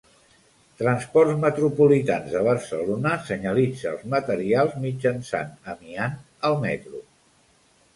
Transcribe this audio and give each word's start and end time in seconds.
Transports 0.79 1.35
Metropolitans 1.43 2.33
de 2.37 2.41
Barcelona 2.49 3.13
senyalitza 3.29 3.93
els 3.95 4.09
materials 4.17 4.77
mitjançant 4.91 5.57
amiant 5.79 6.23
al 6.51 6.63
metro. 6.69 7.09